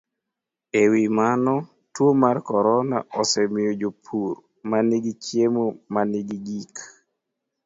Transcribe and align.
E 0.79 0.83
wi 0.91 1.03
mano, 1.19 1.53
tuo 1.93 2.09
mar 2.21 2.37
corona 2.49 2.97
osemiyo 3.19 3.71
jopur 3.81 4.33
ma 4.69 4.77
nigi 4.89 5.13
chiemo 5.23 5.65
ma 5.93 6.01
nigi 6.11 6.37
gik 6.45 6.73